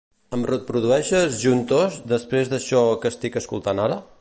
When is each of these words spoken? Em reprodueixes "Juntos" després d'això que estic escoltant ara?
Em 0.35 0.45
reprodueixes 0.51 1.37
"Juntos" 1.43 1.99
després 2.13 2.49
d'això 2.55 2.83
que 3.05 3.13
estic 3.15 3.39
escoltant 3.43 3.85
ara? 3.85 4.01